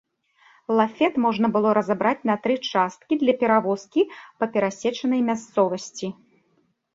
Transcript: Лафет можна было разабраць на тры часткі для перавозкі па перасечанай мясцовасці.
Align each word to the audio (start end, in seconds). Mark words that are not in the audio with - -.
Лафет 0.77 1.13
можна 1.25 1.47
было 1.57 1.73
разабраць 1.77 2.25
на 2.29 2.35
тры 2.45 2.55
часткі 2.71 3.13
для 3.25 3.35
перавозкі 3.43 4.01
па 4.39 4.45
перасечанай 4.57 5.21
мясцовасці. 5.29 6.07